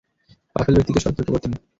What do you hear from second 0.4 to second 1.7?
গাফেল ব্যক্তিকে সতর্ক করতেন।